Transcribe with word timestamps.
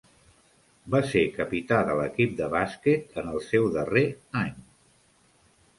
Va 0.95 1.01
ser 1.09 1.21
capità 1.35 1.81
de 1.91 1.99
l'equip 2.01 2.33
de 2.41 2.49
bàsquet 2.57 3.21
en 3.25 3.31
el 3.35 3.41
seu 3.53 3.73
darrer 3.79 4.07
any. 4.45 4.59